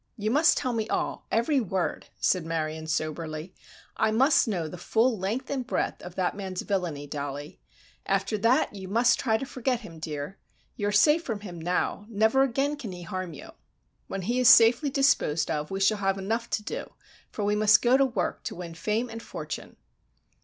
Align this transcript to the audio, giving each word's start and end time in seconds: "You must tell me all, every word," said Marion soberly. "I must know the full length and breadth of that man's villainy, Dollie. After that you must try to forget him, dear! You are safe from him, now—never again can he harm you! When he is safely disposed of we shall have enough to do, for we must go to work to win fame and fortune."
"You 0.17 0.31
must 0.31 0.57
tell 0.57 0.73
me 0.73 0.87
all, 0.89 1.27
every 1.31 1.59
word," 1.59 2.07
said 2.19 2.43
Marion 2.43 2.87
soberly. 2.87 3.53
"I 3.95 4.09
must 4.09 4.47
know 4.47 4.67
the 4.67 4.79
full 4.79 5.15
length 5.19 5.51
and 5.51 5.63
breadth 5.67 6.01
of 6.01 6.15
that 6.15 6.35
man's 6.35 6.63
villainy, 6.63 7.05
Dollie. 7.05 7.59
After 8.07 8.35
that 8.39 8.73
you 8.73 8.87
must 8.87 9.19
try 9.19 9.37
to 9.37 9.45
forget 9.45 9.81
him, 9.81 9.99
dear! 9.99 10.39
You 10.75 10.87
are 10.87 10.91
safe 10.91 11.23
from 11.23 11.41
him, 11.41 11.61
now—never 11.61 12.41
again 12.41 12.77
can 12.77 12.91
he 12.91 13.03
harm 13.03 13.35
you! 13.35 13.51
When 14.07 14.23
he 14.23 14.39
is 14.39 14.49
safely 14.49 14.89
disposed 14.89 15.51
of 15.51 15.69
we 15.69 15.79
shall 15.79 15.99
have 15.99 16.17
enough 16.17 16.49
to 16.49 16.63
do, 16.63 16.93
for 17.29 17.45
we 17.45 17.55
must 17.55 17.83
go 17.83 17.95
to 17.95 18.05
work 18.05 18.41
to 18.45 18.55
win 18.55 18.73
fame 18.73 19.07
and 19.07 19.21
fortune." 19.21 19.75